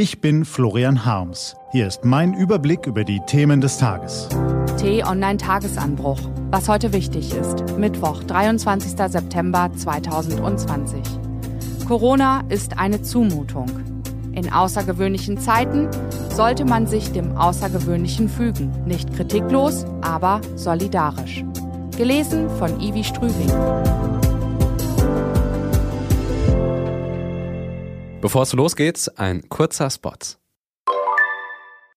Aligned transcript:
Ich 0.00 0.20
bin 0.20 0.44
Florian 0.44 1.04
Harms. 1.04 1.56
Hier 1.72 1.88
ist 1.88 2.04
mein 2.04 2.32
Überblick 2.32 2.86
über 2.86 3.02
die 3.02 3.18
Themen 3.26 3.60
des 3.60 3.78
Tages. 3.78 4.28
T-Online-Tagesanbruch. 4.78 6.20
Was 6.52 6.68
heute 6.68 6.92
wichtig 6.92 7.34
ist. 7.34 7.76
Mittwoch, 7.76 8.22
23. 8.22 8.92
September 9.10 9.68
2020. 9.74 11.02
Corona 11.88 12.44
ist 12.48 12.78
eine 12.78 13.02
Zumutung. 13.02 13.66
In 14.34 14.52
außergewöhnlichen 14.52 15.36
Zeiten 15.38 15.88
sollte 16.30 16.64
man 16.64 16.86
sich 16.86 17.10
dem 17.10 17.36
Außergewöhnlichen 17.36 18.28
fügen. 18.28 18.70
Nicht 18.86 19.12
kritiklos, 19.14 19.84
aber 20.00 20.40
solidarisch. 20.54 21.44
Gelesen 21.96 22.48
von 22.50 22.80
Ivi 22.80 23.02
Strüving. 23.02 23.50
Bevor 28.20 28.42
es 28.42 28.52
losgeht, 28.52 29.12
ein 29.16 29.48
kurzer 29.48 29.88
Spot. 29.90 30.10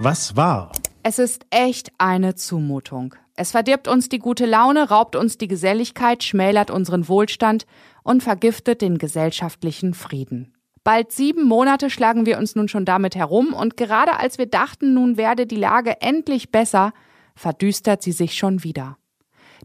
Was 0.00 0.34
war? 0.36 0.72
Es 1.04 1.20
ist 1.20 1.46
echt 1.50 1.92
eine 1.98 2.34
Zumutung. 2.34 3.14
Es 3.36 3.52
verdirbt 3.52 3.86
uns 3.86 4.08
die 4.08 4.18
gute 4.18 4.46
Laune, 4.46 4.88
raubt 4.88 5.14
uns 5.14 5.38
die 5.38 5.46
Geselligkeit, 5.46 6.24
schmälert 6.24 6.72
unseren 6.72 7.06
Wohlstand 7.06 7.66
und 8.02 8.24
vergiftet 8.24 8.82
den 8.82 8.98
gesellschaftlichen 8.98 9.94
Frieden. 9.94 10.55
Bald 10.86 11.10
sieben 11.10 11.42
Monate 11.42 11.90
schlagen 11.90 12.26
wir 12.26 12.38
uns 12.38 12.54
nun 12.54 12.68
schon 12.68 12.84
damit 12.84 13.16
herum 13.16 13.54
und 13.54 13.76
gerade 13.76 14.20
als 14.20 14.38
wir 14.38 14.46
dachten, 14.46 14.94
nun 14.94 15.16
werde 15.16 15.44
die 15.44 15.56
Lage 15.56 16.00
endlich 16.00 16.52
besser, 16.52 16.92
verdüstert 17.34 18.04
sie 18.04 18.12
sich 18.12 18.38
schon 18.38 18.62
wieder. 18.62 18.96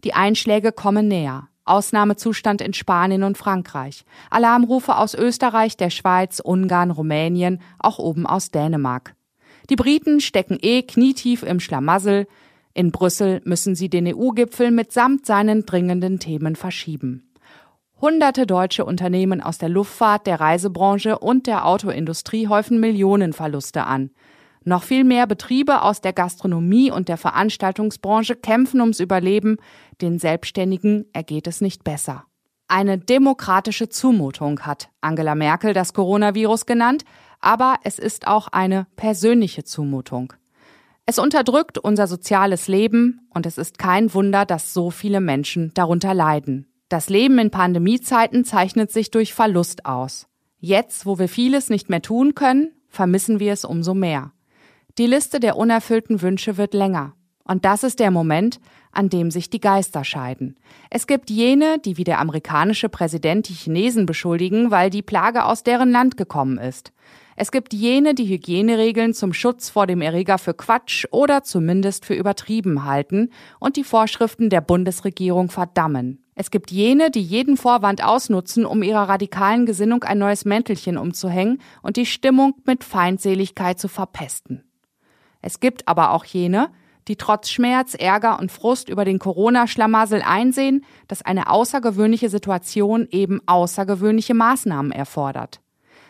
Die 0.02 0.14
Einschläge 0.14 0.72
kommen 0.72 1.06
näher. 1.06 1.46
Ausnahmezustand 1.64 2.60
in 2.60 2.72
Spanien 2.72 3.22
und 3.22 3.38
Frankreich. 3.38 4.04
Alarmrufe 4.30 4.96
aus 4.96 5.14
Österreich, 5.14 5.76
der 5.76 5.90
Schweiz, 5.90 6.40
Ungarn, 6.40 6.90
Rumänien, 6.90 7.60
auch 7.78 8.00
oben 8.00 8.26
aus 8.26 8.50
Dänemark. 8.50 9.14
Die 9.70 9.76
Briten 9.76 10.18
stecken 10.18 10.58
eh 10.60 10.82
knietief 10.82 11.44
im 11.44 11.60
Schlamassel. 11.60 12.26
In 12.74 12.90
Brüssel 12.90 13.42
müssen 13.44 13.76
sie 13.76 13.88
den 13.88 14.12
EU-Gipfel 14.12 14.72
mitsamt 14.72 15.24
seinen 15.24 15.66
dringenden 15.66 16.18
Themen 16.18 16.56
verschieben. 16.56 17.31
Hunderte 18.02 18.48
deutsche 18.48 18.84
Unternehmen 18.84 19.40
aus 19.40 19.58
der 19.58 19.68
Luftfahrt, 19.68 20.26
der 20.26 20.40
Reisebranche 20.40 21.20
und 21.20 21.46
der 21.46 21.64
Autoindustrie 21.64 22.48
häufen 22.48 22.80
Millionenverluste 22.80 23.84
an. 23.84 24.10
Noch 24.64 24.82
viel 24.82 25.04
mehr 25.04 25.28
Betriebe 25.28 25.82
aus 25.82 26.00
der 26.00 26.12
Gastronomie 26.12 26.90
und 26.90 27.08
der 27.08 27.16
Veranstaltungsbranche 27.16 28.34
kämpfen 28.34 28.80
ums 28.80 28.98
Überleben, 28.98 29.58
den 30.00 30.18
Selbstständigen 30.18 31.06
ergeht 31.12 31.46
es 31.46 31.60
nicht 31.60 31.84
besser. 31.84 32.24
Eine 32.66 32.98
demokratische 32.98 33.88
Zumutung 33.88 34.58
hat 34.66 34.88
Angela 35.00 35.36
Merkel 35.36 35.72
das 35.72 35.94
Coronavirus 35.94 36.66
genannt, 36.66 37.04
aber 37.38 37.76
es 37.84 38.00
ist 38.00 38.26
auch 38.26 38.48
eine 38.48 38.88
persönliche 38.96 39.62
Zumutung. 39.62 40.32
Es 41.06 41.20
unterdrückt 41.20 41.78
unser 41.78 42.08
soziales 42.08 42.66
Leben 42.66 43.28
und 43.30 43.46
es 43.46 43.58
ist 43.58 43.78
kein 43.78 44.12
Wunder, 44.12 44.44
dass 44.44 44.74
so 44.74 44.90
viele 44.90 45.20
Menschen 45.20 45.70
darunter 45.74 46.14
leiden. 46.14 46.66
Das 46.92 47.08
Leben 47.08 47.38
in 47.38 47.50
Pandemiezeiten 47.50 48.44
zeichnet 48.44 48.92
sich 48.92 49.10
durch 49.10 49.32
Verlust 49.32 49.86
aus. 49.86 50.26
Jetzt, 50.58 51.06
wo 51.06 51.18
wir 51.18 51.26
vieles 51.26 51.70
nicht 51.70 51.88
mehr 51.88 52.02
tun 52.02 52.34
können, 52.34 52.70
vermissen 52.90 53.40
wir 53.40 53.54
es 53.54 53.64
umso 53.64 53.94
mehr. 53.94 54.34
Die 54.98 55.06
Liste 55.06 55.40
der 55.40 55.56
unerfüllten 55.56 56.20
Wünsche 56.20 56.58
wird 56.58 56.74
länger. 56.74 57.14
Und 57.44 57.64
das 57.64 57.82
ist 57.82 58.00
der 58.00 58.10
Moment, 58.10 58.60
an 58.92 59.08
dem 59.08 59.30
sich 59.30 59.50
die 59.50 59.60
Geister 59.60 60.04
scheiden. 60.04 60.56
Es 60.90 61.06
gibt 61.06 61.30
jene, 61.30 61.78
die 61.78 61.96
wie 61.96 62.04
der 62.04 62.20
amerikanische 62.20 62.88
Präsident 62.88 63.48
die 63.48 63.54
Chinesen 63.54 64.06
beschuldigen, 64.06 64.70
weil 64.70 64.90
die 64.90 65.02
Plage 65.02 65.44
aus 65.44 65.62
deren 65.62 65.90
Land 65.90 66.16
gekommen 66.16 66.58
ist. 66.58 66.92
Es 67.34 67.50
gibt 67.50 67.72
jene, 67.72 68.14
die 68.14 68.28
Hygieneregeln 68.28 69.14
zum 69.14 69.32
Schutz 69.32 69.70
vor 69.70 69.86
dem 69.86 70.02
Erreger 70.02 70.36
für 70.36 70.52
Quatsch 70.52 71.06
oder 71.10 71.42
zumindest 71.42 72.04
für 72.04 72.14
übertrieben 72.14 72.84
halten 72.84 73.30
und 73.58 73.76
die 73.76 73.84
Vorschriften 73.84 74.50
der 74.50 74.60
Bundesregierung 74.60 75.48
verdammen. 75.48 76.22
Es 76.34 76.50
gibt 76.50 76.70
jene, 76.70 77.10
die 77.10 77.22
jeden 77.22 77.56
Vorwand 77.56 78.04
ausnutzen, 78.04 78.64
um 78.64 78.82
ihrer 78.82 79.08
radikalen 79.08 79.66
Gesinnung 79.66 80.04
ein 80.04 80.18
neues 80.18 80.44
Mäntelchen 80.44 80.98
umzuhängen 80.98 81.60
und 81.82 81.96
die 81.96 82.06
Stimmung 82.06 82.54
mit 82.66 82.84
Feindseligkeit 82.84 83.78
zu 83.78 83.88
verpesten. 83.88 84.62
Es 85.40 85.60
gibt 85.60 85.88
aber 85.88 86.12
auch 86.12 86.24
jene, 86.24 86.70
die 87.08 87.16
trotz 87.16 87.50
Schmerz, 87.50 87.94
Ärger 87.94 88.38
und 88.38 88.52
Frust 88.52 88.88
über 88.88 89.04
den 89.04 89.18
Corona-Schlamassel 89.18 90.22
einsehen, 90.22 90.84
dass 91.08 91.22
eine 91.22 91.50
außergewöhnliche 91.50 92.28
Situation 92.28 93.06
eben 93.10 93.40
außergewöhnliche 93.46 94.34
Maßnahmen 94.34 94.92
erfordert. 94.92 95.60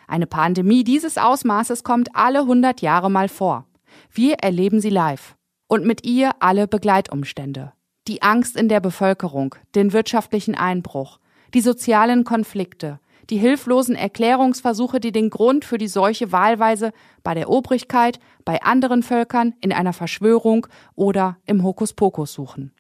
Eine 0.06 0.26
Pandemie 0.26 0.84
dieses 0.84 1.18
Ausmaßes 1.18 1.84
kommt 1.84 2.14
alle 2.14 2.40
100 2.40 2.82
Jahre 2.82 3.10
mal 3.10 3.28
vor. 3.28 3.66
Wir 4.10 4.34
erleben 4.34 4.80
sie 4.80 4.90
live. 4.90 5.36
Und 5.68 5.86
mit 5.86 6.04
ihr 6.04 6.32
alle 6.40 6.68
Begleitumstände 6.68 7.72
die 8.08 8.22
Angst 8.22 8.56
in 8.56 8.68
der 8.68 8.80
Bevölkerung, 8.80 9.54
den 9.74 9.92
wirtschaftlichen 9.92 10.54
Einbruch, 10.54 11.18
die 11.54 11.60
sozialen 11.60 12.24
Konflikte, 12.24 12.98
die 13.30 13.38
hilflosen 13.38 13.94
Erklärungsversuche, 13.94 15.00
die 15.00 15.12
den 15.12 15.30
Grund 15.30 15.64
für 15.64 15.78
die 15.78 15.88
Seuche 15.88 16.32
wahlweise 16.32 16.92
bei 17.22 17.34
der 17.34 17.48
Obrigkeit, 17.48 18.18
bei 18.44 18.62
anderen 18.62 19.02
Völkern, 19.02 19.54
in 19.60 19.72
einer 19.72 19.92
Verschwörung 19.92 20.66
oder 20.94 21.36
im 21.46 21.62
Hokuspokus 21.62 22.32
suchen. 22.32 22.72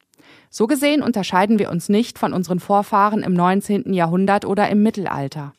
So 0.50 0.66
gesehen 0.66 1.02
unterscheiden 1.02 1.58
wir 1.58 1.70
uns 1.70 1.88
nicht 1.88 2.18
von 2.18 2.32
unseren 2.32 2.60
Vorfahren 2.60 3.22
im 3.22 3.32
19. 3.32 3.92
Jahrhundert 3.92 4.44
oder 4.44 4.68
im 4.68 4.82
Mittelalter. 4.82 5.52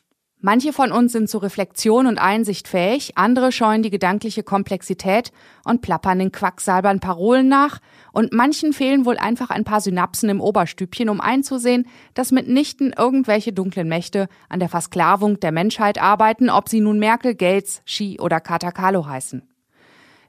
Manche 0.46 0.74
von 0.74 0.92
uns 0.92 1.12
sind 1.12 1.30
zu 1.30 1.38
Reflexion 1.38 2.06
und 2.06 2.18
Einsicht 2.18 2.68
fähig, 2.68 3.16
andere 3.16 3.50
scheuen 3.50 3.82
die 3.82 3.88
gedankliche 3.88 4.42
Komplexität 4.42 5.32
und 5.64 5.80
plappern 5.80 6.18
den 6.18 6.32
Quacksalbern 6.32 7.00
Parolen 7.00 7.48
nach, 7.48 7.78
und 8.12 8.34
manchen 8.34 8.74
fehlen 8.74 9.06
wohl 9.06 9.16
einfach 9.16 9.48
ein 9.48 9.64
paar 9.64 9.80
Synapsen 9.80 10.28
im 10.28 10.42
Oberstübchen, 10.42 11.08
um 11.08 11.22
einzusehen, 11.22 11.86
dass 12.12 12.30
mitnichten 12.30 12.92
irgendwelche 12.92 13.54
dunklen 13.54 13.88
Mächte 13.88 14.28
an 14.50 14.60
der 14.60 14.68
Versklavung 14.68 15.40
der 15.40 15.50
Menschheit 15.50 15.98
arbeiten, 15.98 16.50
ob 16.50 16.68
sie 16.68 16.80
nun 16.80 16.98
Merkel, 16.98 17.34
Gates, 17.34 17.80
Xi 17.86 18.18
oder 18.20 18.38
Katakalo 18.38 19.06
heißen. 19.06 19.48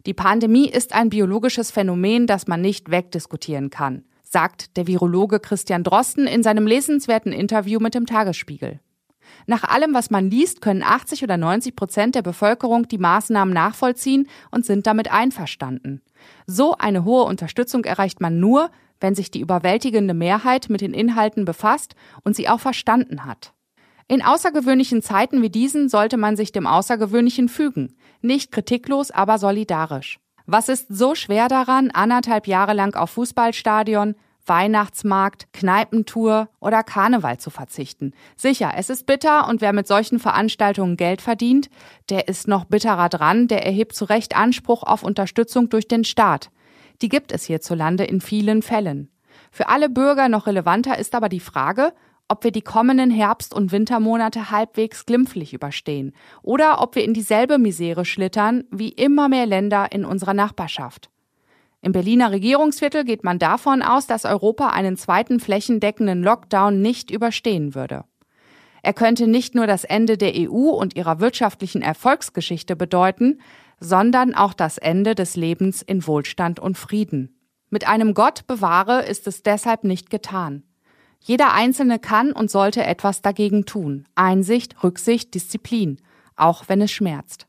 Die 0.06 0.14
Pandemie 0.14 0.70
ist 0.70 0.96
ein 0.96 1.10
biologisches 1.10 1.72
Phänomen, 1.72 2.26
das 2.26 2.48
man 2.48 2.62
nicht 2.62 2.90
wegdiskutieren 2.90 3.70
kann, 3.70 4.06
sagt 4.24 4.78
der 4.78 4.88
Virologe 4.88 5.42
Christian 5.42 5.84
Drosten 5.84 6.26
in 6.26 6.42
seinem 6.42 6.68
lesenswerten 6.68 7.34
Interview 7.34 7.82
mit 7.82 7.96
dem 7.96 8.06
Tagesspiegel. 8.06 8.80
Nach 9.48 9.64
allem, 9.64 9.94
was 9.94 10.10
man 10.10 10.30
liest, 10.30 10.62
können 10.62 10.84
80 10.84 11.24
oder 11.24 11.38
90 11.38 11.76
Prozent 11.76 12.16
der 12.16 12.22
Bevölkerung 12.22 12.88
die 12.88 12.98
Maßnahmen 12.98 13.54
nachvollziehen 13.54 14.28
und 14.52 14.66
sind 14.66 14.88
damit 14.88 15.12
einverstanden. 15.12 16.02
So 16.48 16.76
eine 16.78 17.04
hohe 17.04 17.24
Unterstützung 17.24 17.84
erreicht 17.86 18.22
man 18.22 18.40
nur, 18.40 18.70
wenn 19.00 19.16
sich 19.16 19.32
die 19.32 19.42
überwältigende 19.42 20.14
Mehrheit 20.14 20.70
mit 20.70 20.82
den 20.82 20.94
Inhalten 20.94 21.46
befasst 21.46 21.96
und 22.24 22.36
sie 22.36 22.50
auch 22.50 22.60
verstanden 22.60 23.26
hat. 23.26 23.54
In 24.08 24.22
außergewöhnlichen 24.22 25.02
Zeiten 25.02 25.42
wie 25.42 25.50
diesen 25.50 25.90
sollte 25.90 26.18
man 26.18 26.36
sich 26.38 26.52
dem 26.52 26.68
Außergewöhnlichen 26.68 27.50
fügen, 27.50 27.96
nicht 28.22 28.52
kritiklos, 28.52 29.12
aber 29.12 29.40
solidarisch. 29.40 30.20
Was 30.46 30.70
ist 30.70 30.88
so 30.90 31.16
schwer 31.16 31.48
daran, 31.48 31.90
anderthalb 31.90 32.46
Jahre 32.46 32.74
lang 32.74 32.96
auf 32.96 33.12
Fußballstadion, 33.12 34.16
Weihnachtsmarkt, 34.48 35.52
Kneipentour 35.54 36.50
oder 36.60 36.84
Karneval 36.84 37.38
zu 37.38 37.50
verzichten. 37.50 38.14
Sicher, 38.36 38.74
es 38.78 38.90
ist 38.90 39.06
bitter 39.06 39.48
und 39.48 39.62
wer 39.62 39.74
mit 39.74 39.88
solchen 39.88 40.20
Veranstaltungen 40.20 40.98
Geld 40.98 41.22
verdient, 41.22 41.70
der 42.10 42.28
ist 42.28 42.48
noch 42.48 42.66
bitterer 42.66 43.10
dran, 43.10 43.48
der 43.48 43.66
erhebt 43.66 43.96
zu 43.96 44.06
Recht 44.06 44.36
Anspruch 44.36 44.84
auf 44.84 45.04
Unterstützung 45.04 45.70
durch 45.70 45.88
den 45.88 46.04
Staat. 46.04 46.52
Die 47.02 47.10
gibt 47.10 47.32
es 47.32 47.46
hierzulande 47.46 48.06
in 48.06 48.22
vielen 48.22 48.62
Fällen. 48.62 49.10
Für 49.52 49.70
alle 49.70 49.90
Bürger 49.90 50.30
noch 50.30 50.48
relevanter 50.48 50.98
ist 50.98 51.16
aber 51.16 51.30
die 51.30 51.40
Frage, 51.40 51.94
ob 52.28 52.44
wir 52.44 52.52
die 52.52 52.62
kommenden 52.62 53.12
Herbst- 53.12 53.54
und 53.54 53.72
Wintermonate 53.72 54.50
halbwegs 54.50 55.06
glimpflich 55.06 55.54
überstehen 55.54 56.14
oder 56.42 56.82
ob 56.82 56.96
wir 56.96 57.04
in 57.04 57.14
dieselbe 57.14 57.58
Misere 57.58 58.06
schlittern 58.06 58.64
wie 58.72 58.90
immer 58.90 59.30
mehr 59.30 59.46
Länder 59.46 59.92
in 59.92 60.06
unserer 60.06 60.34
Nachbarschaft. 60.34 61.10
Im 61.86 61.92
Berliner 61.92 62.32
Regierungsviertel 62.32 63.04
geht 63.04 63.24
man 63.24 63.38
davon 63.38 63.84
aus, 63.84 64.08
dass 64.08 64.26
Europa 64.26 64.70
einen 64.70 64.98
zweiten 64.98 65.40
flächendeckenden 65.40 66.24
Lockdown 66.24 66.82
nicht 66.82 67.12
überstehen 67.12 67.76
würde. 67.76 68.06
Er 68.82 68.94
könnte 68.94 69.28
nicht 69.28 69.54
nur 69.54 69.68
das 69.68 69.84
Ende 69.84 70.18
der 70.18 70.34
EU 70.34 70.72
und 70.72 70.96
ihrer 70.96 71.20
wirtschaftlichen 71.20 71.84
Erfolgsgeschichte 71.84 72.76
bedeuten, 72.76 73.40
sondern 73.80 74.34
auch 74.34 74.56
das 74.56 74.80
Ende 74.80 75.14
des 75.14 75.36
Lebens 75.36 75.84
in 75.84 76.08
Wohlstand 76.08 76.60
und 76.60 76.76
Frieden. 76.76 77.40
Mit 77.70 77.88
einem 77.88 78.16
Gott 78.16 78.48
bewahre 78.48 79.04
ist 79.06 79.28
es 79.28 79.44
deshalb 79.44 79.84
nicht 79.84 80.10
getan. 80.10 80.64
Jeder 81.20 81.54
Einzelne 81.54 82.00
kann 82.00 82.32
und 82.32 82.50
sollte 82.50 82.84
etwas 82.84 83.22
dagegen 83.22 83.66
tun. 83.66 84.06
Einsicht, 84.16 84.84
Rücksicht, 84.84 85.36
Disziplin, 85.36 86.02
auch 86.36 86.64
wenn 86.68 86.82
es 86.82 86.92
schmerzt. 86.92 87.46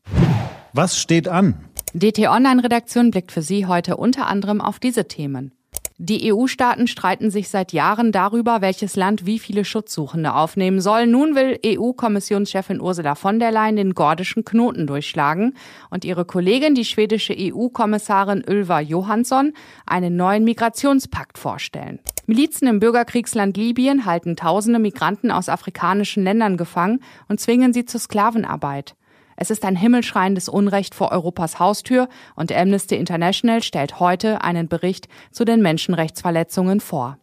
Was 0.73 0.99
steht 0.99 1.27
an? 1.27 1.66
DT 1.93 2.27
Online-Redaktion 2.27 3.11
blickt 3.11 3.31
für 3.31 3.41
Sie 3.41 3.65
heute 3.65 3.97
unter 3.97 4.27
anderem 4.27 4.59
auf 4.59 4.77
diese 4.79 5.07
Themen. 5.07 5.53
Die 5.99 6.31
EU-Staaten 6.31 6.85
streiten 6.85 7.31
sich 7.31 7.49
seit 7.49 7.73
Jahren 7.73 8.11
darüber, 8.11 8.61
welches 8.61 8.95
Land 8.95 9.25
wie 9.25 9.39
viele 9.39 9.65
Schutzsuchende 9.65 10.35
aufnehmen 10.35 10.79
soll. 10.79 11.07
Nun 11.07 11.33
will 11.33 11.57
EU-Kommissionschefin 11.65 12.79
Ursula 12.81 13.15
von 13.15 13.39
der 13.39 13.51
Leyen 13.51 13.77
den 13.77 13.95
gordischen 13.95 14.45
Knoten 14.45 14.85
durchschlagen 14.85 15.55
und 15.89 16.05
ihre 16.05 16.23
Kollegin, 16.23 16.75
die 16.75 16.85
schwedische 16.85 17.35
EU-Kommissarin 17.35 18.43
Ylva 18.47 18.79
Johansson, 18.79 19.53
einen 19.87 20.15
neuen 20.15 20.43
Migrationspakt 20.43 21.39
vorstellen. 21.39 21.99
Milizen 22.27 22.67
im 22.67 22.79
Bürgerkriegsland 22.79 23.57
Libyen 23.57 24.05
halten 24.05 24.35
tausende 24.35 24.77
Migranten 24.77 25.31
aus 25.31 25.49
afrikanischen 25.49 26.23
Ländern 26.23 26.57
gefangen 26.57 26.99
und 27.27 27.39
zwingen 27.39 27.73
sie 27.73 27.85
zur 27.85 28.01
Sklavenarbeit. 28.01 28.96
Es 29.39 29.51
ist 29.51 29.63
ein 29.63 29.75
himmelschreiendes 29.75 30.49
Unrecht 30.49 30.95
vor 30.95 31.11
Europas 31.11 31.59
Haustür 31.59 32.09
und 32.35 32.51
Amnesty 32.51 32.95
International 32.95 33.61
stellt 33.61 33.99
heute 33.99 34.41
einen 34.41 34.67
Bericht 34.67 35.07
zu 35.31 35.45
den 35.45 35.61
Menschenrechtsverletzungen 35.61 36.79
vor. 36.79 37.19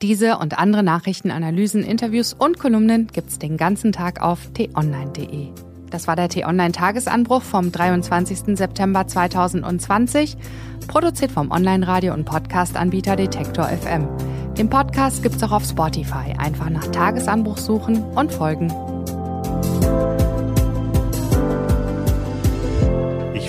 Diese 0.00 0.38
und 0.38 0.58
andere 0.58 0.82
Nachrichten, 0.82 1.30
Analysen, 1.30 1.84
Interviews 1.84 2.32
und 2.32 2.58
Kolumnen 2.58 3.08
gibt's 3.08 3.38
den 3.38 3.58
ganzen 3.58 3.92
Tag 3.92 4.22
auf 4.22 4.50
t-online.de. 4.54 5.48
Das 5.90 6.06
war 6.06 6.16
der 6.16 6.30
T-Online-Tagesanbruch 6.30 7.42
vom 7.42 7.70
23. 7.70 8.56
September 8.56 9.06
2020, 9.06 10.38
produziert 10.86 11.32
vom 11.32 11.50
Online-Radio- 11.50 12.14
und 12.14 12.24
Podcast-Anbieter 12.24 13.16
Detektor 13.16 13.66
FM. 13.66 14.08
Den 14.56 14.70
Podcast 14.70 15.22
gibt's 15.22 15.42
auch 15.42 15.52
auf 15.52 15.64
Spotify. 15.64 16.34
Einfach 16.38 16.70
nach 16.70 16.86
Tagesanbruch 16.86 17.58
suchen 17.58 18.02
und 18.14 18.32
folgen. 18.32 18.72